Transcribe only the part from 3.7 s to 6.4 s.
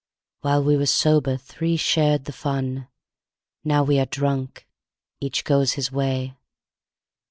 we are drunk, each goes his way.